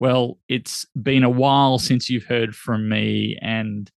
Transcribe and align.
Well, 0.00 0.38
it's 0.48 0.86
been 1.00 1.24
a 1.24 1.30
while 1.30 1.78
since 1.78 2.08
you've 2.08 2.24
heard 2.24 2.54
from 2.54 2.88
me. 2.88 3.36
And 3.42 3.90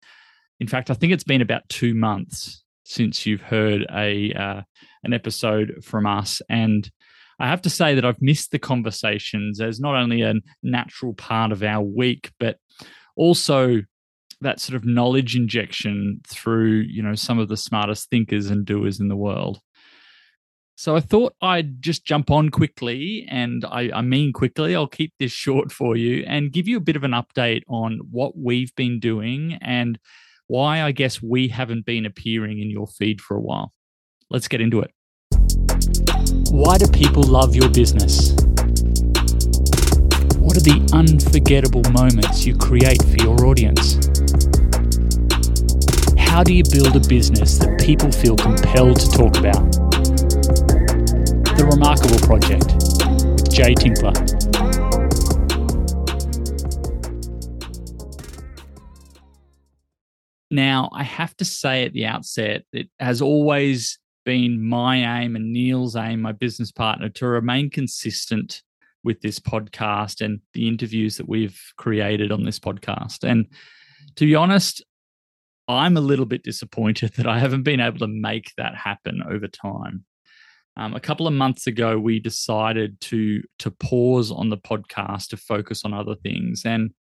in 0.60 0.68
fact, 0.68 0.90
I 0.90 0.94
think 0.94 1.14
it's 1.14 1.24
been 1.24 1.42
about 1.42 1.68
two 1.70 1.94
months 1.94 2.64
since 2.84 3.26
you've 3.26 3.42
heard 3.42 3.86
a 3.92 4.34
uh, 4.34 4.62
an 5.04 5.14
episode 5.14 5.76
from 5.84 6.06
us. 6.06 6.42
And 6.50 6.90
I 7.40 7.48
have 7.48 7.62
to 7.64 7.70
say 7.70 7.96
that 7.96 8.06
I've 8.06 8.22
missed 8.22 8.52
the 8.52 8.60
conversations 8.60 9.62
as 9.62 9.80
not 9.80 9.96
only 9.96 10.22
a 10.22 10.36
natural 10.62 11.14
part 11.14 11.52
of 11.52 11.64
our 11.64 11.84
week, 11.84 12.32
but 12.40 12.58
also 13.16 13.82
that 14.42 14.60
sort 14.60 14.76
of 14.76 14.86
knowledge 14.86 15.36
injection 15.36 16.20
through 16.28 16.82
you 16.90 17.02
know 17.02 17.16
some 17.16 17.40
of 17.40 17.48
the 17.48 17.58
smartest 17.58 18.10
thinkers 18.10 18.50
and 18.50 18.66
doers 18.66 19.00
in 19.00 19.08
the 19.08 19.16
world 19.16 19.60
so 20.76 20.96
I 20.96 21.00
thought 21.00 21.36
I'd 21.42 21.82
just 21.82 22.06
jump 22.06 22.32
on 22.32 22.50
quickly, 22.50 23.28
and 23.30 23.64
I, 23.66 23.92
I, 23.94 24.02
mean 24.02 24.34
quickly. 24.34 24.76
I'll 24.76 24.88
keep 24.88 25.14
this 25.20 25.32
short 25.46 25.72
for 25.72 25.96
you 25.96 26.24
and 26.28 26.52
give 26.52 26.68
you 26.68 26.78
a 26.78 26.82
bit 26.82 26.96
of 26.96 27.04
an 27.04 27.12
update 27.12 27.64
on 27.68 28.00
what 28.10 28.38
we've 28.38 28.74
been 28.76 29.00
doing 29.00 29.58
and 29.62 30.00
why 30.48 30.82
I 30.82 30.92
guess 30.92 31.22
we 31.22 31.48
haven't 31.48 31.86
been 31.86 32.06
appearing 32.06 32.60
in 32.60 32.70
your 32.70 32.88
feed 32.88 33.22
for 33.22 33.38
a 33.38 33.42
while. 33.42 33.74
Let's 34.30 34.48
get 34.48 34.62
into 34.62 34.82
it. 34.82 34.92
Why 36.52 36.78
do 36.78 36.88
people 36.88 37.24
love 37.24 37.56
your 37.56 37.70
business? 37.70 38.32
What 40.42 40.58
are 40.58 40.66
the 40.66 40.90
unforgettable 40.94 41.84
moments 41.92 42.46
you 42.46 42.58
create 42.58 43.02
for 43.04 43.24
your 43.24 43.46
audience? 43.46 43.96
How 46.18 46.44
do 46.44 46.54
you 46.54 46.64
build 46.64 46.96
a 46.96 47.08
business 47.08 47.58
that 47.60 47.80
people 47.80 48.12
feel 48.12 48.36
compelled 48.36 49.00
to 49.00 49.10
talk 49.12 49.38
about? 49.38 49.81
The 51.62 51.68
Remarkable 51.68 52.18
Project 52.26 52.74
with 53.24 53.52
Jay 53.52 53.76
Tinkler. 53.76 54.14
Now, 60.50 60.90
I 60.92 61.04
have 61.04 61.38
to 61.38 61.46
say 61.46 61.86
at 61.86 61.94
the 61.94 62.08
outset, 62.08 62.64
it 62.74 62.90
has 63.00 63.22
always 63.22 64.00
been 64.26 64.68
my 64.68 65.22
aim 65.22 65.36
and 65.36 65.54
Neil's 65.54 65.96
aim, 65.96 66.24
my 66.24 66.32
business 66.32 66.72
partner, 66.72 67.10
to 67.10 67.28
remain 67.28 67.70
consistent 67.70 68.64
with 69.04 69.22
this 69.22 69.40
podcast 69.40 70.26
and 70.26 70.40
the 70.56 70.68
interviews 70.68 71.18
that 71.18 71.30
we've 71.30 71.62
created 71.78 72.32
on 72.32 72.44
this 72.44 72.58
podcast. 72.58 73.24
And 73.24 73.46
to 74.16 74.26
be 74.26 74.34
honest, 74.34 74.84
I'm 75.68 75.96
a 75.96 76.02
little 76.02 76.26
bit 76.26 76.42
disappointed 76.42 77.14
that 77.18 77.28
I 77.28 77.38
haven't 77.38 77.62
been 77.62 77.82
able 77.82 78.00
to 78.00 78.08
make 78.08 78.52
that 78.58 78.74
happen 78.74 79.22
over 79.30 79.48
time. 79.48 80.06
Um, 80.78 80.96
a 80.96 81.00
couple 81.00 81.28
of 81.28 81.34
months 81.34 81.68
ago, 81.68 82.00
we 82.00 82.20
decided 82.20 83.00
to 83.02 83.42
to 83.60 83.72
pause 83.72 84.32
on 84.32 84.50
the 84.50 84.58
podcast 84.58 85.28
to 85.30 85.38
focus 85.38 85.84
on 85.84 85.94
other 85.94 86.16
things, 86.16 86.64
and 86.66 86.92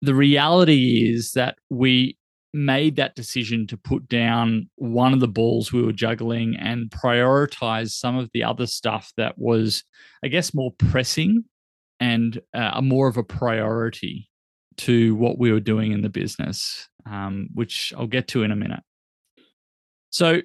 the 0.00 0.14
reality 0.14 1.10
is 1.10 1.32
that 1.32 1.56
we 1.70 2.18
made 2.54 2.94
that 2.96 3.16
decision 3.16 3.66
to 3.66 3.76
put 3.76 4.08
down 4.08 4.68
one 4.76 5.12
of 5.12 5.18
the 5.18 5.28
balls 5.28 5.72
we 5.72 5.82
were 5.82 5.92
juggling 5.92 6.56
and 6.56 6.88
prioritize 6.90 7.90
some 7.90 8.16
of 8.16 8.30
the 8.32 8.44
other 8.44 8.66
stuff 8.66 9.12
that 9.16 9.36
was, 9.36 9.82
I 10.22 10.28
guess, 10.28 10.54
more 10.54 10.72
pressing 10.78 11.44
and 11.98 12.40
uh, 12.54 12.80
more 12.80 13.08
of 13.08 13.16
a 13.16 13.24
priority 13.24 14.30
to 14.76 15.16
what 15.16 15.38
we 15.38 15.50
were 15.50 15.60
doing 15.60 15.92
in 15.92 16.02
the 16.02 16.08
business, 16.08 16.88
um, 17.06 17.48
which 17.54 17.92
I'll 17.96 18.06
get 18.06 18.28
to 18.28 18.44
in 18.44 18.52
a 18.52 18.56
minute. 18.56 18.82
So, 20.10 20.42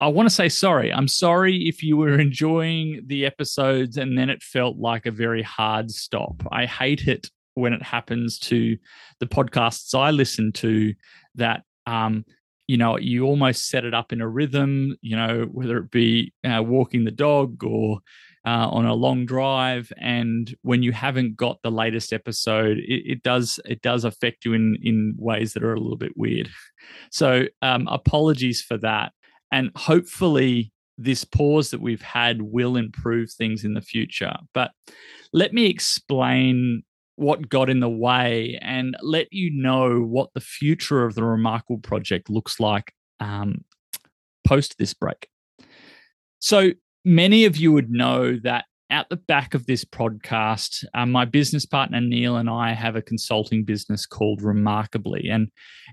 I 0.00 0.08
want 0.08 0.28
to 0.28 0.34
say 0.34 0.48
sorry. 0.48 0.92
I'm 0.92 1.08
sorry 1.08 1.68
if 1.68 1.82
you 1.82 1.96
were 1.96 2.18
enjoying 2.18 3.02
the 3.06 3.24
episodes 3.24 3.96
and 3.96 4.18
then 4.18 4.28
it 4.28 4.42
felt 4.42 4.76
like 4.76 5.06
a 5.06 5.10
very 5.10 5.42
hard 5.42 5.90
stop. 5.90 6.42
I 6.50 6.66
hate 6.66 7.06
it 7.06 7.28
when 7.54 7.72
it 7.72 7.82
happens 7.82 8.38
to 8.38 8.76
the 9.20 9.26
podcasts 9.26 9.96
I 9.96 10.10
listen 10.10 10.52
to 10.54 10.94
that 11.36 11.62
um, 11.86 12.24
you 12.66 12.76
know 12.76 12.98
you 12.98 13.24
almost 13.24 13.68
set 13.68 13.84
it 13.84 13.94
up 13.94 14.12
in 14.12 14.20
a 14.20 14.28
rhythm 14.28 14.96
you 15.02 15.16
know 15.16 15.46
whether 15.52 15.78
it 15.78 15.90
be 15.90 16.32
uh, 16.44 16.62
walking 16.62 17.04
the 17.04 17.10
dog 17.10 17.62
or 17.62 17.98
uh, 18.46 18.68
on 18.68 18.84
a 18.84 18.94
long 18.94 19.24
drive 19.24 19.92
and 19.98 20.54
when 20.62 20.82
you 20.82 20.92
haven't 20.92 21.36
got 21.36 21.58
the 21.62 21.70
latest 21.70 22.12
episode 22.12 22.78
it, 22.78 23.02
it, 23.12 23.22
does 23.22 23.58
it 23.64 23.80
does 23.82 24.04
affect 24.04 24.44
you 24.44 24.52
in 24.52 24.76
in 24.82 25.14
ways 25.18 25.52
that 25.52 25.62
are 25.62 25.74
a 25.74 25.80
little 25.80 25.96
bit 25.96 26.16
weird 26.16 26.50
so 27.10 27.44
um, 27.62 27.86
apologies 27.88 28.60
for 28.62 28.76
that 28.78 29.12
and 29.54 29.70
hopefully, 29.76 30.72
this 30.98 31.22
pause 31.24 31.70
that 31.70 31.80
we've 31.80 32.02
had 32.02 32.42
will 32.42 32.76
improve 32.76 33.30
things 33.30 33.64
in 33.64 33.74
the 33.74 33.80
future. 33.80 34.34
But 34.52 34.72
let 35.32 35.52
me 35.52 35.66
explain 35.66 36.82
what 37.14 37.48
got 37.48 37.70
in 37.70 37.78
the 37.78 37.88
way 37.88 38.58
and 38.60 38.96
let 39.00 39.32
you 39.32 39.52
know 39.52 40.00
what 40.00 40.30
the 40.34 40.40
future 40.40 41.04
of 41.04 41.14
the 41.14 41.22
Remarkable 41.22 41.78
Project 41.78 42.28
looks 42.28 42.58
like 42.58 42.92
um, 43.20 43.64
post 44.44 44.76
this 44.76 44.92
break. 44.92 45.28
So, 46.40 46.72
many 47.04 47.44
of 47.44 47.56
you 47.56 47.70
would 47.70 47.90
know 47.90 48.40
that 48.42 48.64
at 48.90 49.08
the 49.08 49.16
back 49.16 49.54
of 49.54 49.66
this 49.66 49.84
podcast, 49.84 50.84
uh, 50.94 51.06
my 51.06 51.24
business 51.24 51.64
partner 51.64 52.00
Neil 52.00 52.36
and 52.36 52.50
I 52.50 52.72
have 52.74 52.96
a 52.96 53.02
consulting 53.02 53.64
business 53.64 54.06
called 54.06 54.42
Remarkably. 54.42 55.28
And 55.30 55.48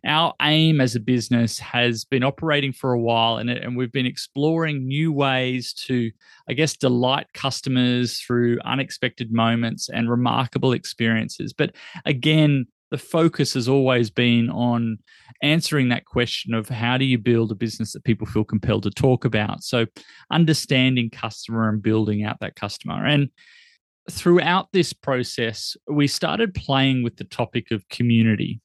our 0.05 0.33
aim 0.41 0.81
as 0.81 0.95
a 0.95 0.99
business 0.99 1.57
has 1.59 2.03
been 2.03 2.23
operating 2.23 2.73
for 2.73 2.91
a 2.91 2.99
while, 2.99 3.37
and, 3.37 3.49
and 3.49 3.77
we've 3.77 3.91
been 3.91 4.05
exploring 4.05 4.87
new 4.87 5.11
ways 5.11 5.73
to, 5.85 6.11
I 6.49 6.53
guess, 6.53 6.75
delight 6.75 7.27
customers 7.33 8.19
through 8.19 8.59
unexpected 8.65 9.31
moments 9.31 9.89
and 9.89 10.09
remarkable 10.09 10.73
experiences. 10.73 11.53
But 11.53 11.75
again, 12.05 12.65
the 12.91 12.97
focus 12.97 13.53
has 13.53 13.67
always 13.67 14.09
been 14.09 14.49
on 14.49 14.99
answering 15.41 15.89
that 15.89 16.05
question 16.05 16.53
of 16.53 16.69
how 16.69 16.97
do 16.97 17.05
you 17.05 17.17
build 17.17 17.51
a 17.51 17.55
business 17.55 17.93
that 17.93 18.03
people 18.03 18.27
feel 18.27 18.43
compelled 18.43 18.83
to 18.83 18.91
talk 18.91 19.25
about? 19.25 19.63
So 19.63 19.85
understanding 20.29 21.09
customer 21.09 21.69
and 21.69 21.81
building 21.81 22.23
out 22.23 22.39
that 22.41 22.55
customer. 22.55 23.05
And 23.05 23.29
throughout 24.09 24.67
this 24.73 24.93
process 24.93 25.77
we 25.87 26.07
started 26.07 26.53
playing 26.53 27.03
with 27.03 27.17
the 27.17 27.23
topic 27.23 27.71
of 27.71 27.87
community 27.89 28.59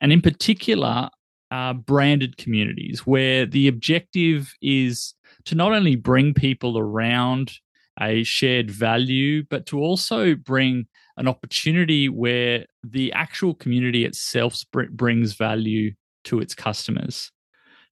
and 0.00 0.12
in 0.12 0.20
particular 0.20 1.08
uh, 1.50 1.72
branded 1.72 2.36
communities 2.36 3.06
where 3.06 3.46
the 3.46 3.68
objective 3.68 4.52
is 4.60 5.14
to 5.44 5.54
not 5.54 5.72
only 5.72 5.96
bring 5.96 6.34
people 6.34 6.78
around 6.78 7.52
a 8.00 8.22
shared 8.22 8.70
value 8.70 9.42
but 9.50 9.66
to 9.66 9.78
also 9.78 10.34
bring 10.34 10.86
an 11.16 11.26
opportunity 11.26 12.08
where 12.08 12.64
the 12.84 13.12
actual 13.12 13.54
community 13.54 14.04
itself 14.04 14.62
brings 14.92 15.32
value 15.34 15.92
to 16.24 16.40
its 16.40 16.54
customers. 16.54 17.32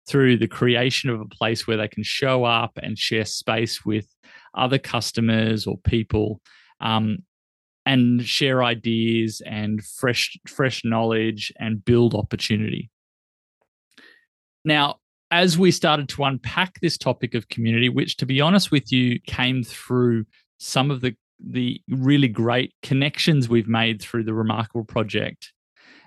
Through 0.08 0.36
the 0.36 0.46
creation 0.46 1.10
of 1.10 1.20
a 1.20 1.26
place 1.26 1.66
where 1.66 1.76
they 1.76 1.88
can 1.88 2.04
show 2.04 2.44
up 2.44 2.78
and 2.80 2.96
share 2.96 3.24
space 3.24 3.84
with 3.84 4.06
other 4.54 4.78
customers 4.78 5.66
or 5.66 5.78
people 5.78 6.40
um, 6.80 7.18
and 7.84 8.24
share 8.24 8.62
ideas 8.62 9.42
and 9.44 9.84
fresh 9.84 10.38
fresh 10.46 10.84
knowledge 10.84 11.52
and 11.58 11.84
build 11.84 12.14
opportunity. 12.14 12.88
Now 14.64 15.00
as 15.30 15.58
we 15.58 15.70
started 15.70 16.08
to 16.08 16.24
unpack 16.24 16.80
this 16.80 16.96
topic 16.96 17.34
of 17.34 17.48
community 17.48 17.88
which 17.88 18.16
to 18.16 18.26
be 18.26 18.40
honest 18.40 18.70
with 18.70 18.92
you 18.92 19.18
came 19.26 19.62
through 19.62 20.24
some 20.58 20.90
of 20.90 21.00
the 21.00 21.14
the 21.44 21.80
really 21.88 22.28
great 22.28 22.72
connections 22.82 23.48
we've 23.48 23.68
made 23.68 24.00
through 24.00 24.24
the 24.24 24.34
Remarkable 24.34 24.84
Project. 24.84 25.52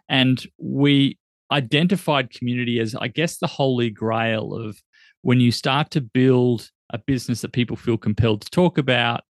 And 0.08 0.44
we 0.58 1.18
identified 1.52 2.32
community 2.32 2.80
as, 2.80 2.96
I 2.96 3.08
guess, 3.08 3.38
the 3.38 3.48
holy 3.48 3.90
grail 3.90 4.54
of 4.54 4.82
when 5.22 5.40
you 5.40 5.52
start 5.52 5.92
to 5.92 6.02
build 6.02 6.70
a 6.92 6.98
business 6.98 7.42
that 7.42 7.54
people 7.54 7.76
feel 7.76 7.98
compelled 7.98 8.42
to 8.42 8.50
talk 8.50 8.78
about, 8.78 9.22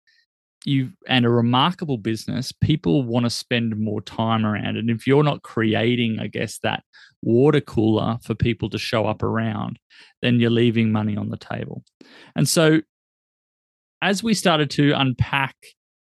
you 0.65 0.91
and 1.07 1.25
a 1.25 1.31
remarkable 1.31 1.99
business, 1.99 2.53
people 2.53 3.03
want 3.05 3.25
to 3.25 3.31
spend 3.31 3.79
more 3.79 4.01
time 4.01 4.45
around. 4.45 4.77
And 4.77 4.91
if 4.91 5.07
you're 5.07 5.23
not 5.23 5.43
creating, 5.43 6.19
I 6.21 6.27
guess, 6.27 6.59
that 6.61 6.83
water 7.23 7.61
cooler 7.61 8.19
for 8.23 8.35
people 8.35 8.69
to 8.71 8.79
show 8.79 9.07
up 9.07 9.23
around, 9.23 9.79
then 10.23 10.41
you're 10.41 10.51
leaving 10.51 10.93
money 10.93 11.17
on 11.17 11.31
the 11.31 11.37
table. 11.37 11.85
And 12.37 12.49
so 12.49 12.81
as 14.03 14.23
we 14.23 14.35
started 14.35 14.71
to 14.71 14.93
unpack 14.93 15.57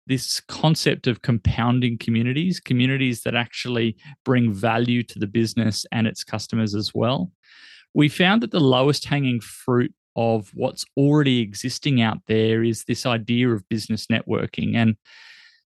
this 0.07 0.39
concept 0.47 1.05
of 1.05 1.21
compounding 1.21 1.97
communities, 1.97 2.59
communities 2.59 3.21
that 3.23 3.35
actually 3.35 3.97
bring 4.23 4.53
value 4.53 5.03
to 5.03 5.19
the 5.19 5.27
business 5.27 5.85
and 5.91 6.07
its 6.07 6.23
customers 6.23 6.73
as 6.73 6.93
well. 6.95 7.31
We 7.93 8.09
found 8.09 8.41
that 8.41 8.51
the 8.51 8.59
lowest 8.59 9.05
hanging 9.05 9.41
fruit 9.41 9.93
of 10.17 10.49
what's 10.53 10.83
already 10.97 11.39
existing 11.39 12.01
out 12.01 12.17
there 12.27 12.63
is 12.63 12.83
this 12.85 13.05
idea 13.05 13.49
of 13.49 13.69
business 13.69 14.07
networking. 14.07 14.75
And 14.75 14.97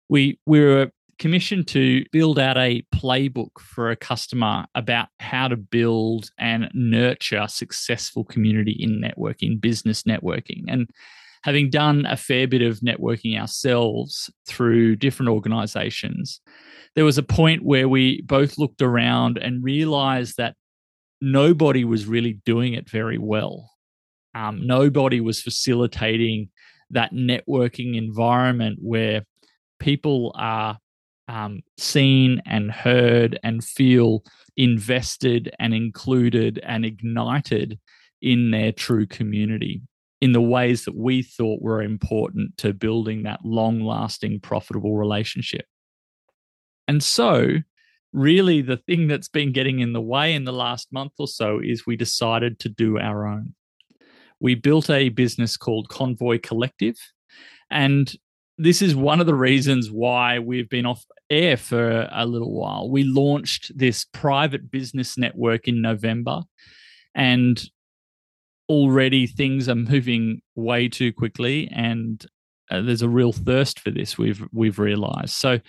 we, 0.10 0.40
we 0.46 0.60
were 0.60 0.92
commissioned 1.18 1.68
to 1.70 2.04
build 2.12 2.38
out 2.38 2.58
a 2.58 2.84
playbook 2.94 3.60
for 3.60 3.90
a 3.90 3.96
customer 3.96 4.66
about 4.76 5.08
how 5.20 5.48
to 5.48 5.56
build 5.56 6.30
and 6.38 6.70
nurture 6.74 7.46
successful 7.48 8.26
community 8.26 8.76
in 8.78 9.02
networking, 9.02 9.62
business 9.62 10.04
networking. 10.04 10.64
And 10.68 10.90
having 11.44 11.70
done 11.70 12.06
a 12.06 12.18
fair 12.18 12.48
bit 12.48 12.62
of 12.62 12.80
networking 12.80 13.40
ourselves 13.40 14.30
through 14.48 14.98
different 14.98 15.30
organizations, 15.30 16.42
there 16.96 17.06
was 17.06 17.18
a 17.18 17.24
point 17.24 17.64
where 17.64 17.88
we 17.88 18.22
both 18.24 18.58
looked 18.58 18.82
around 18.82 19.38
and 19.38 19.64
realized 19.64 20.38
that 20.38 20.56
nobody 21.22 21.86
was 21.86 22.06
really 22.06 22.42
doing 22.46 22.74
it 22.74 22.90
very 22.90 23.18
well. 23.18 23.70
Um, 24.34 24.66
nobody 24.66 25.20
was 25.20 25.42
facilitating 25.42 26.50
that 26.90 27.14
networking 27.14 27.98
environment 27.98 28.80
where 28.82 29.24
people 29.80 30.34
are 30.36 30.78
um, 31.28 31.62
seen 31.78 32.42
and 32.46 32.72
heard 32.72 33.40
and 33.44 33.64
feel 33.64 34.24
invested 34.58 35.54
and 35.60 35.74
included 35.74 36.60
and 36.64 36.86
ignited 36.86 37.80
in 38.22 38.52
their 38.52 38.72
true 38.72 39.06
community 39.06 39.82
in 40.20 40.34
the 40.34 40.42
ways 40.42 40.86
that 40.86 40.96
we 40.96 41.24
thought 41.24 41.62
were 41.62 41.82
important 41.82 42.56
to 42.58 42.74
building 42.74 43.24
that 43.24 43.44
long 43.44 43.82
lasting, 43.82 44.40
profitable 44.40 44.96
relationship. 44.96 45.66
And 46.88 47.02
so, 47.02 47.56
really, 48.14 48.62
the 48.62 48.78
thing 48.78 49.08
that's 49.08 49.30
been 49.30 49.52
getting 49.52 49.80
in 49.80 49.94
the 49.94 50.02
way 50.02 50.36
in 50.36 50.44
the 50.44 50.54
last 50.54 50.92
month 50.92 51.14
or 51.18 51.28
so 51.28 51.60
is 51.64 51.88
we 51.88 51.96
decided 51.96 52.60
to 52.60 52.70
do 52.70 53.00
our 53.00 53.26
own. 53.26 53.56
We 54.42 54.56
built 54.56 54.90
a 54.90 55.10
business 55.10 55.56
called 55.56 55.88
Convoy 55.90 56.40
Collective. 56.42 56.98
And 57.70 58.14
this 58.58 58.82
is 58.82 58.96
one 58.96 59.22
of 59.22 59.28
the 59.28 59.36
reasons 59.36 59.90
why 59.90 60.40
we've 60.40 60.70
been 60.70 60.86
off 60.86 61.06
air 61.30 61.58
for 61.58 62.10
a 62.12 62.26
little 62.26 62.52
while. 62.52 62.90
We 62.90 63.04
launched 63.04 63.72
this 63.78 64.06
private 64.06 64.70
business 64.70 65.18
network 65.18 65.68
in 65.68 65.82
November, 65.82 66.42
and 67.16 67.64
already 68.68 69.28
things 69.28 69.70
are 69.70 69.76
moving 69.76 70.42
way 70.56 70.90
too 70.90 71.14
quickly, 71.14 71.70
and 71.74 72.26
uh, 72.70 72.82
there's 72.82 73.02
a 73.02 73.10
real 73.10 73.32
thirst 73.32 73.80
for 73.80 73.92
this. 73.92 74.18
We've 74.18 74.46
we've 74.52 74.80
realized 74.80 75.34
so. 75.34 75.60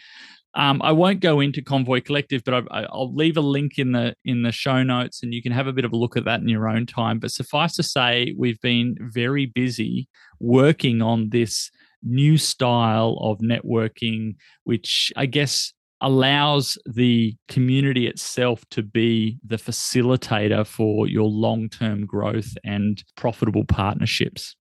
Um, 0.54 0.82
I 0.82 0.92
won't 0.92 1.20
go 1.20 1.40
into 1.40 1.62
Convoy 1.62 2.02
Collective, 2.02 2.42
but 2.44 2.66
I, 2.70 2.86
will 2.92 3.14
leave 3.14 3.38
a 3.38 3.42
link 3.42 3.78
in 3.78 3.92
the 3.92 4.14
in 4.24 4.42
the 4.42 4.52
show 4.52 4.82
notes, 4.82 5.22
and 5.22 5.32
you 5.32 5.42
can 5.42 5.52
have 5.52 5.66
a 5.66 5.72
bit 5.72 5.84
of 5.84 5.92
a 5.92 5.96
look 5.96 6.16
at 6.16 6.24
that 6.26 6.40
in 6.40 6.48
your 6.48 6.68
own 6.68 6.84
time. 6.84 7.18
But 7.18 7.32
suffice 7.32 7.74
to 7.76 7.82
say, 7.82 8.34
we've 8.36 8.60
been 8.60 8.96
very 9.00 9.46
busy 9.46 10.08
working 10.40 11.00
on 11.00 11.30
this 11.30 11.70
new 12.02 12.36
style 12.36 13.16
of 13.20 13.38
networking, 13.38 14.34
which 14.64 15.12
I 15.16 15.26
guess 15.26 15.72
allows 16.02 16.76
the 16.84 17.34
community 17.48 18.08
itself 18.08 18.64
to 18.70 18.82
be 18.82 19.38
the 19.46 19.56
facilitator 19.56 20.66
for 20.66 21.06
your 21.06 21.28
long 21.28 21.68
term 21.68 22.04
growth 22.04 22.54
and 22.64 23.02
profitable 23.16 23.64
partnerships. 23.64 24.56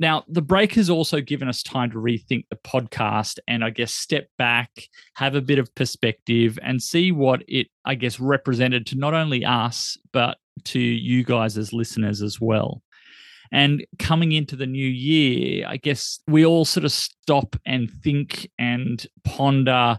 Now, 0.00 0.24
the 0.28 0.40
break 0.40 0.72
has 0.76 0.88
also 0.88 1.20
given 1.20 1.46
us 1.46 1.62
time 1.62 1.90
to 1.90 1.98
rethink 1.98 2.46
the 2.48 2.56
podcast 2.56 3.38
and 3.46 3.62
I 3.62 3.68
guess 3.68 3.92
step 3.92 4.28
back, 4.38 4.70
have 5.16 5.34
a 5.34 5.42
bit 5.42 5.58
of 5.58 5.72
perspective, 5.74 6.58
and 6.62 6.82
see 6.82 7.12
what 7.12 7.42
it, 7.46 7.66
I 7.84 7.96
guess, 7.96 8.18
represented 8.18 8.86
to 8.86 8.96
not 8.96 9.12
only 9.12 9.44
us, 9.44 9.98
but 10.10 10.38
to 10.64 10.80
you 10.80 11.22
guys 11.22 11.58
as 11.58 11.74
listeners 11.74 12.22
as 12.22 12.40
well. 12.40 12.82
And 13.52 13.84
coming 13.98 14.32
into 14.32 14.56
the 14.56 14.66
new 14.66 14.88
year, 14.88 15.66
I 15.68 15.76
guess 15.76 16.20
we 16.26 16.46
all 16.46 16.64
sort 16.64 16.84
of 16.86 16.92
stop 16.92 17.54
and 17.66 17.90
think 18.02 18.48
and 18.58 19.06
ponder 19.24 19.98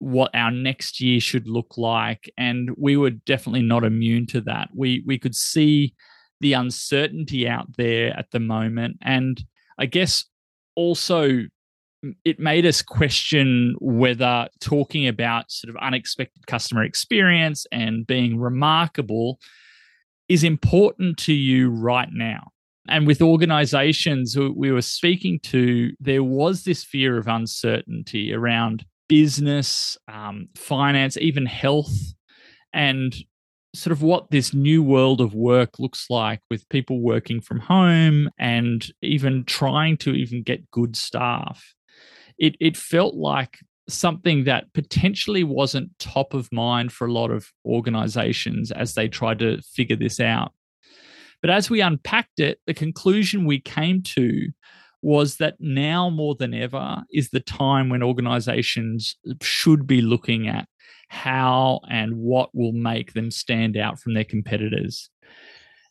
what 0.00 0.34
our 0.34 0.50
next 0.50 1.00
year 1.00 1.20
should 1.20 1.46
look 1.46 1.76
like. 1.76 2.28
And 2.36 2.70
we 2.76 2.96
were 2.96 3.10
definitely 3.10 3.62
not 3.62 3.84
immune 3.84 4.26
to 4.28 4.40
that. 4.40 4.70
We 4.74 5.04
we 5.06 5.18
could 5.18 5.36
see 5.36 5.94
the 6.40 6.54
uncertainty 6.54 7.48
out 7.48 7.76
there 7.76 8.16
at 8.18 8.30
the 8.30 8.40
moment. 8.40 8.98
And 9.02 9.42
I 9.78 9.86
guess 9.86 10.24
also 10.74 11.42
it 12.24 12.38
made 12.38 12.64
us 12.64 12.80
question 12.80 13.76
whether 13.80 14.48
talking 14.60 15.06
about 15.06 15.50
sort 15.50 15.74
of 15.74 15.82
unexpected 15.82 16.46
customer 16.46 16.82
experience 16.82 17.66
and 17.72 18.06
being 18.06 18.38
remarkable 18.38 19.38
is 20.28 20.44
important 20.44 21.18
to 21.18 21.32
you 21.32 21.70
right 21.70 22.08
now. 22.12 22.52
And 22.88 23.06
with 23.06 23.20
organizations 23.20 24.36
we 24.36 24.72
were 24.72 24.82
speaking 24.82 25.40
to, 25.44 25.92
there 26.00 26.24
was 26.24 26.64
this 26.64 26.82
fear 26.82 27.18
of 27.18 27.28
uncertainty 27.28 28.32
around 28.32 28.84
business, 29.08 29.98
um, 30.08 30.48
finance, 30.54 31.16
even 31.18 31.44
health, 31.44 31.92
and 32.72 33.14
sort 33.74 33.92
of 33.92 34.02
what 34.02 34.30
this 34.30 34.52
new 34.52 34.82
world 34.82 35.20
of 35.20 35.34
work 35.34 35.78
looks 35.78 36.06
like 36.10 36.40
with 36.50 36.68
people 36.68 37.00
working 37.00 37.40
from 37.40 37.60
home 37.60 38.28
and 38.38 38.90
even 39.00 39.44
trying 39.44 39.96
to 39.96 40.12
even 40.12 40.42
get 40.42 40.70
good 40.70 40.96
staff. 40.96 41.74
It, 42.38 42.56
it 42.60 42.76
felt 42.76 43.14
like 43.14 43.58
something 43.88 44.44
that 44.44 44.72
potentially 44.72 45.44
wasn't 45.44 45.96
top 45.98 46.34
of 46.34 46.48
mind 46.52 46.92
for 46.92 47.06
a 47.06 47.12
lot 47.12 47.30
of 47.30 47.48
organizations 47.64 48.70
as 48.72 48.94
they 48.94 49.08
tried 49.08 49.38
to 49.40 49.60
figure 49.62 49.96
this 49.96 50.20
out. 50.20 50.52
But 51.40 51.50
as 51.50 51.70
we 51.70 51.80
unpacked 51.80 52.40
it, 52.40 52.58
the 52.66 52.74
conclusion 52.74 53.44
we 53.44 53.60
came 53.60 54.02
to 54.02 54.48
was 55.02 55.36
that 55.36 55.54
now 55.58 56.10
more 56.10 56.34
than 56.34 56.52
ever 56.52 57.02
is 57.12 57.30
the 57.30 57.40
time 57.40 57.88
when 57.88 58.02
organizations 58.02 59.16
should 59.42 59.86
be 59.86 60.02
looking 60.02 60.46
at 60.46 60.68
how 61.08 61.80
and 61.90 62.16
what 62.16 62.50
will 62.54 62.72
make 62.72 63.12
them 63.12 63.30
stand 63.30 63.76
out 63.76 63.98
from 63.98 64.14
their 64.14 64.24
competitors. 64.24 65.10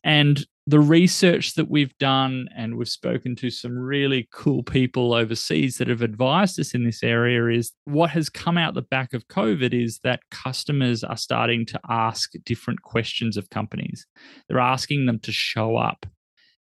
And 0.03 0.45
the 0.65 0.79
research 0.79 1.55
that 1.55 1.69
we've 1.69 1.97
done, 1.97 2.47
and 2.55 2.77
we've 2.77 2.87
spoken 2.87 3.35
to 3.37 3.49
some 3.49 3.77
really 3.77 4.29
cool 4.31 4.61
people 4.61 5.15
overseas 5.15 5.77
that 5.77 5.87
have 5.87 6.03
advised 6.03 6.59
us 6.59 6.75
in 6.75 6.83
this 6.83 7.01
area, 7.01 7.47
is 7.47 7.71
what 7.85 8.11
has 8.11 8.29
come 8.29 8.55
out 8.57 8.75
the 8.75 8.83
back 8.83 9.13
of 9.13 9.27
COVID 9.27 9.73
is 9.73 9.99
that 10.03 10.21
customers 10.29 11.03
are 11.03 11.17
starting 11.17 11.65
to 11.65 11.79
ask 11.89 12.31
different 12.45 12.83
questions 12.83 13.35
of 13.35 13.49
companies. 13.49 14.05
They're 14.47 14.59
asking 14.59 15.07
them 15.07 15.17
to 15.19 15.31
show 15.31 15.75
up 15.75 16.05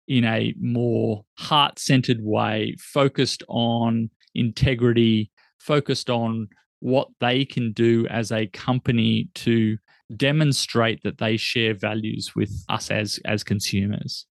in 0.07 0.23
a 0.23 0.53
more 0.61 1.25
heart 1.39 1.79
centered 1.79 2.21
way, 2.21 2.75
focused 2.79 3.41
on 3.49 4.11
integrity, 4.35 5.31
focused 5.59 6.11
on 6.11 6.47
what 6.79 7.07
they 7.19 7.45
can 7.45 7.71
do 7.71 8.07
as 8.07 8.31
a 8.31 8.47
company 8.47 9.29
to 9.35 9.77
demonstrate 10.15 11.01
that 11.03 11.17
they 11.17 11.37
share 11.37 11.73
values 11.73 12.33
with 12.35 12.51
us 12.69 12.91
as 12.91 13.19
as 13.25 13.43
consumers. 13.43 14.25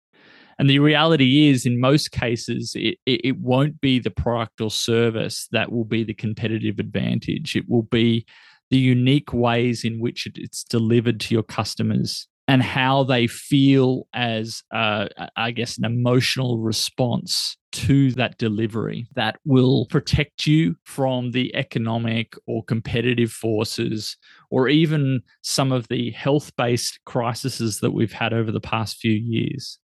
And 0.58 0.68
the 0.68 0.80
reality 0.80 1.48
is, 1.48 1.64
in 1.64 1.80
most 1.80 2.12
cases, 2.12 2.76
it, 2.76 2.98
it 3.06 3.38
won't 3.38 3.80
be 3.80 3.98
the 3.98 4.10
product 4.10 4.60
or 4.60 4.70
service 4.70 5.48
that 5.50 5.72
will 5.72 5.84
be 5.84 6.04
the 6.04 6.14
competitive 6.14 6.78
advantage. 6.78 7.56
It 7.56 7.64
will 7.68 7.82
be 7.82 8.26
the 8.70 8.78
unique 8.78 9.32
ways 9.32 9.82
in 9.82 9.99
which 9.99 10.28
it's 10.34 10.62
delivered 10.62 11.20
to 11.20 11.34
your 11.34 11.42
customers 11.42 12.28
and 12.52 12.62
how 12.62 13.02
they 13.02 13.26
feel 13.26 14.06
as, 14.12 14.62
uh, 14.75 15.09
I 15.37 15.52
guess, 15.52 15.78
an 15.78 15.87
emotional 15.87 16.59
response 16.59 17.56
to 17.73 18.11
that 18.12 18.37
delivery 18.37 19.06
that 19.14 19.38
will 19.47 19.87
protect 19.87 20.47
you 20.47 20.76
from 20.85 21.30
the 21.30 21.56
economic 21.56 22.35
or 22.47 22.62
competitive 22.62 23.32
forces 23.32 24.18
or 24.50 24.68
even 24.68 25.23
some 25.40 25.73
of 25.73 25.88
the 25.88 26.11
health 26.11 26.54
based 26.56 27.00
crises 27.06 27.80
that 27.80 27.92
we've 27.92 28.12
had 28.12 28.35
over 28.35 28.52
the 28.52 28.61
past 28.61 28.99
few 28.99 29.14
years. 29.14 29.78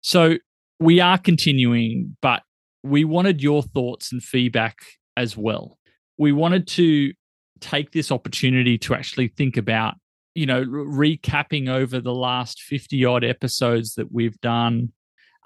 So 0.00 0.36
we 0.78 1.00
are 1.00 1.18
continuing, 1.18 2.16
but 2.22 2.44
we 2.84 3.02
wanted 3.04 3.42
your 3.42 3.64
thoughts 3.64 4.12
and 4.12 4.22
feedback 4.22 4.78
as 5.16 5.36
well. 5.36 5.76
We 6.18 6.30
wanted 6.30 6.68
to 6.68 7.12
take 7.58 7.90
this 7.90 8.12
opportunity 8.12 8.78
to 8.78 8.94
actually 8.94 9.26
think 9.26 9.56
about 9.56 9.94
you 10.34 10.46
know, 10.46 10.64
recapping 10.64 11.68
over 11.68 12.00
the 12.00 12.14
last 12.14 12.62
50 12.62 13.04
odd 13.04 13.24
episodes 13.24 13.94
that 13.94 14.12
we've 14.12 14.40
done, 14.40 14.92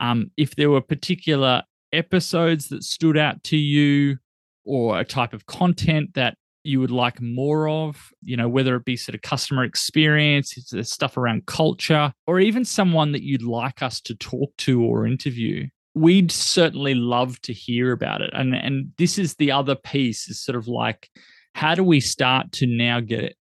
um, 0.01 0.31
if 0.37 0.57
there 0.57 0.71
were 0.71 0.81
particular 0.81 1.63
episodes 1.93 2.69
that 2.69 2.83
stood 2.83 3.17
out 3.17 3.43
to 3.45 3.57
you 3.57 4.19
or 4.65 4.99
a 4.99 5.05
type 5.05 5.33
of 5.33 5.47
content 5.47 6.15
that 6.15 6.37
you 6.65 6.81
would 6.81 6.91
like 6.91 7.21
more 7.21 7.69
of, 7.69 8.11
you 8.23 8.37
know, 8.37 8.49
whether 8.49 8.75
it 8.75 8.85
be 8.85 8.97
sort 8.97 9.15
of 9.15 9.23
customer 9.23 9.63
experience, 9.63 10.57
it's 10.73 10.93
stuff 10.93 11.17
around 11.17 11.47
culture, 11.47 12.13
or 12.27 12.41
even 12.41 12.65
someone 12.65 13.13
that 13.13 13.23
you'd 13.23 13.43
like 13.43 13.83
us 13.83 14.01
to 14.01 14.15
talk 14.17 14.55
to 14.59 14.83
or 14.83 15.07
interview. 15.07 15.67
We'd 15.95 16.33
certainly 16.33 16.95
love 16.95 17.41
to 17.43 17.53
hear 17.53 17.93
about 17.93 18.21
it. 18.21 18.31
And 18.33 18.55
and 18.55 18.93
this 18.99 19.17
is 19.19 19.37
the 19.37 19.53
other 19.53 19.77
piece 19.77 20.29
is 20.29 20.43
sort 20.43 20.57
of 20.57 20.69
like 20.69 21.09
how 21.55 21.75
do 21.75 21.83
we 21.83 22.01
start 22.01 22.53
to 22.53 22.67
now 22.67 23.01
get 23.01 23.35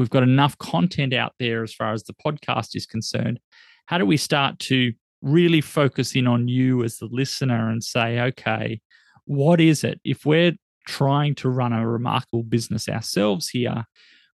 we've 0.00 0.10
got 0.10 0.24
enough 0.24 0.58
content 0.58 1.14
out 1.14 1.34
there 1.38 1.62
as 1.62 1.72
far 1.72 1.92
as 1.92 2.02
the 2.02 2.14
podcast 2.14 2.74
is 2.74 2.86
concerned. 2.86 3.38
How 3.86 3.98
do 3.98 4.06
we 4.06 4.16
start 4.16 4.58
to 4.60 4.92
really 5.22 5.60
focus 5.60 6.16
in 6.16 6.26
on 6.26 6.48
you 6.48 6.82
as 6.82 6.98
the 6.98 7.08
listener 7.10 7.70
and 7.70 7.84
say, 7.84 8.20
okay, 8.20 8.80
what 9.26 9.60
is 9.60 9.84
it? 9.84 10.00
If 10.04 10.26
we're 10.26 10.56
trying 10.88 11.34
to 11.36 11.48
run 11.48 11.72
a 11.72 11.86
remarkable 11.86 12.42
business 12.42 12.88
ourselves 12.88 13.48
here, 13.48 13.84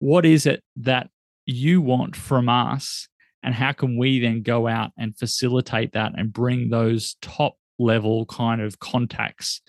what 0.00 0.26
is 0.26 0.45
it 0.45 0.62
that 0.76 1.09
you 1.47 1.81
want 1.81 2.16
from 2.16 2.49
us 2.49 3.09
And 3.42 3.54
how 3.54 3.73
can 3.73 3.97
we 3.97 4.21
then 4.21 4.42
go 4.42 4.69
out 4.69 4.92
and 4.97 5.16
facilitate 5.16 5.92
that 5.92 6.12
and 6.16 6.33
bring 6.33 6.69
those 6.69 7.16
top 7.21 7.57
level 7.78 8.26
kind 8.26 8.61
of 8.61 8.78
contacts 8.78 9.61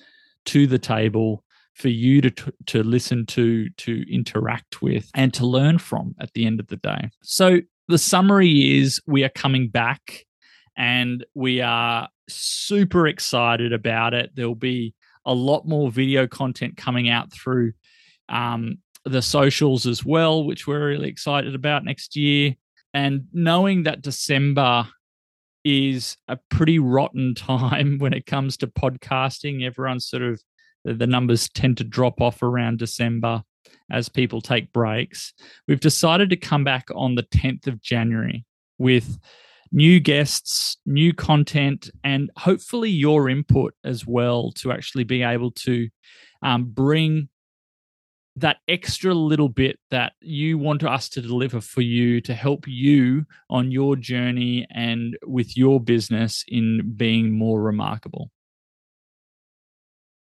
to 0.46 0.68
the 0.68 0.78
table 0.78 1.44
for 1.74 1.90
you 1.90 2.22
to 2.22 2.54
to 2.68 2.84
listen 2.84 3.26
to 3.26 3.70
to 3.70 4.06
interact 4.12 4.82
with 4.82 5.10
and 5.16 5.34
to 5.34 5.46
learn 5.46 5.78
from 5.78 6.16
at 6.20 6.32
the 6.34 6.46
end 6.46 6.60
of 6.60 6.68
the 6.68 6.78
day. 6.78 7.10
So 7.24 7.60
the 7.88 7.98
summary 7.98 8.80
is 8.80 9.02
we 9.08 9.24
are 9.24 9.30
coming 9.30 9.70
back 9.70 10.26
and 10.78 11.26
we 11.34 11.62
are 11.62 12.08
super 12.30 13.08
excited 13.08 13.74
about 13.74 14.14
it. 14.14 14.32
There'll 14.36 14.56
be 14.56 14.94
a 15.26 15.34
lot 15.34 15.68
more 15.68 15.92
video 15.92 16.28
content 16.28 16.78
coming 16.78 17.10
out 17.10 17.32
through 17.32 17.74
um, 18.30 18.78
the 19.06 19.22
socials 19.22 19.86
as 19.86 20.06
well 20.06 20.46
which 20.46 20.66
we're 20.66 20.88
really 20.88 21.10
excited 21.10 21.56
about 21.56 21.84
next 21.84 22.16
year. 22.16 22.56
And 22.94 23.28
knowing 23.34 23.84
that 23.84 24.02
december 24.02 24.88
is 25.64 26.18
a 26.28 26.38
pretty 26.50 26.80
rotten 26.80 27.36
time 27.36 27.98
when 27.98 28.14
it 28.14 28.26
comes 28.26 28.58
to 28.58 28.68
podcasting 28.68 29.66
everyone's 29.66 30.08
sort 30.08 30.24
of 30.24 30.42
the 30.84 31.08
numbers 31.08 31.50
tend 31.50 31.78
to 31.78 31.84
drop 31.84 32.22
off 32.22 32.44
around 32.44 32.80
December 32.80 33.44
as 33.92 34.10
people 34.10 34.42
take 34.42 34.74
breaks. 34.74 35.34
We've 35.68 35.80
decided 35.80 36.30
to 36.30 36.38
come 36.38 36.64
back 36.64 36.88
on 36.96 37.16
the 37.16 37.24
10th 37.24 37.68
of 37.68 37.82
January 37.82 38.46
with 38.78 39.18
new 39.72 40.00
guests, 40.00 40.78
new 40.86 41.14
content, 41.14 41.90
and 42.04 42.30
hopefully 42.38 42.90
your 42.90 43.30
input 43.30 43.74
as 43.84 44.06
well 44.06 44.52
to 44.52 44.72
actually 44.72 45.04
be 45.04 45.24
able 45.24 45.52
to 45.52 45.90
um, 46.44 46.66
bring 46.66 47.30
that 48.36 48.58
extra 48.68 49.14
little 49.14 49.50
bit 49.50 49.80
that 49.92 50.14
you 50.20 50.58
want 50.58 50.84
us 50.84 51.08
to 51.08 51.22
deliver 51.22 51.62
for 51.62 51.82
you 51.82 52.20
to 52.22 52.34
help 52.34 52.68
you 52.68 53.26
on 53.50 53.72
your 53.72 53.96
journey 53.96 54.66
and 54.74 55.18
with 55.24 55.56
your 55.56 55.80
business 55.80 56.44
in 56.48 56.94
being 56.96 57.32
more 57.32 57.62
remarkable. 57.62 58.32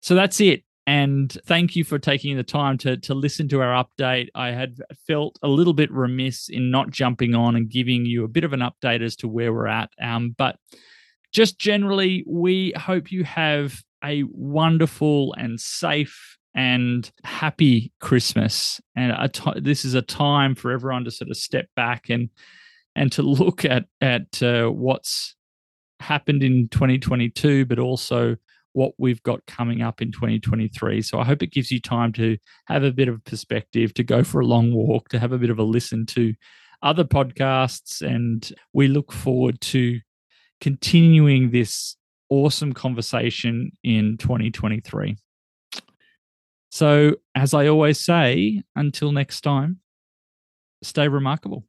So 0.05 0.13
that's 0.13 0.39
it. 0.39 0.61
And 0.85 1.35
thank 1.47 1.75
you 1.75 1.83
for 1.83 1.97
taking 1.97 2.37
the 2.37 2.43
time 2.43 2.77
to, 2.77 2.95
to 2.95 3.15
listen 3.15 3.47
to 3.49 3.61
our 3.61 3.83
update. 3.83 4.27
I 4.35 4.51
had 4.51 4.77
felt 5.07 5.39
a 5.41 5.47
little 5.47 5.73
bit 5.73 5.91
remiss 5.91 6.47
in 6.47 6.69
not 6.69 6.91
jumping 6.91 7.33
on 7.33 7.55
and 7.55 7.71
giving 7.71 8.05
you 8.05 8.23
a 8.23 8.27
bit 8.27 8.43
of 8.43 8.53
an 8.53 8.59
update 8.59 9.03
as 9.03 9.15
to 9.15 9.27
where 9.27 9.51
we're 9.51 9.65
at. 9.65 9.89
Um, 9.99 10.35
but 10.37 10.57
just 11.33 11.57
generally, 11.57 12.23
we 12.27 12.71
hope 12.77 13.11
you 13.11 13.23
have 13.23 13.81
a 14.03 14.25
wonderful 14.29 15.33
and 15.39 15.59
safe 15.59 16.37
and 16.53 17.11
happy 17.23 17.91
Christmas. 17.99 18.79
And 18.95 19.11
this 19.55 19.85
is 19.85 19.95
a 19.95 20.03
time 20.03 20.53
for 20.53 20.71
everyone 20.71 21.05
to 21.05 21.11
sort 21.11 21.31
of 21.31 21.37
step 21.37 21.65
back 21.75 22.11
and 22.11 22.29
and 22.95 23.11
to 23.13 23.23
look 23.23 23.65
at 23.65 23.85
at 24.01 24.43
uh, 24.43 24.67
what's 24.67 25.35
happened 25.99 26.43
in 26.43 26.69
2022, 26.69 27.65
but 27.65 27.79
also 27.79 28.35
what 28.75 28.91
we've 28.97 29.23
got 29.23 29.45
coming 29.45 29.81
up 29.81 30.01
in 30.01 30.11
2023. 30.11 31.01
So 31.01 31.17
I 31.17 31.23
hope 31.23 31.41
it 31.41 31.53
gives 31.53 31.71
you 31.71 31.79
time 31.79 32.11
to 32.13 32.37
have 32.65 32.83
a 32.83 32.91
bit 32.91 33.07
of 33.07 33.23
perspective, 33.23 33.93
to 33.93 34.03
go 34.03 34.21
for 34.23 34.41
a 34.41 34.45
long 34.45 34.73
walk, 34.73 35.07
to 35.09 35.19
have 35.19 35.31
a 35.31 35.37
bit 35.37 35.49
of 35.49 35.59
a 35.59 35.63
listen 35.63 36.05
to 36.07 36.33
other 36.83 37.05
podcasts. 37.05 38.01
And 38.01 38.51
we 38.73 38.89
look 38.89 39.13
forward 39.13 39.61
to 39.61 40.01
continuing 40.59 41.51
this 41.51 41.95
awesome 42.29 42.73
conversation 42.73 43.71
in 43.81 44.17
2023. 44.17 45.15
So, 46.69 47.15
as 47.33 47.53
I 47.53 47.67
always 47.67 48.03
say, 48.03 48.61
until 48.75 49.13
next 49.13 49.39
time, 49.41 49.79
stay 50.83 51.07
remarkable. 51.07 51.63